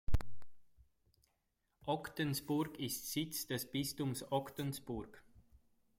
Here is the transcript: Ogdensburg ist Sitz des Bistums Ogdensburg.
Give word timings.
Ogdensburg 1.85 2.79
ist 2.79 3.11
Sitz 3.11 3.45
des 3.45 3.69
Bistums 3.69 4.25
Ogdensburg. 4.31 5.23